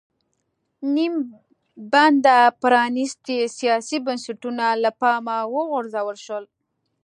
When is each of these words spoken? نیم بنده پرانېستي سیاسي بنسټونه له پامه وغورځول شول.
نیم 0.93 1.13
بنده 1.93 2.37
پرانېستي 2.61 3.37
سیاسي 3.57 3.97
بنسټونه 4.05 4.65
له 4.83 4.89
پامه 4.99 5.37
وغورځول 5.55 6.17
شول. 6.25 6.45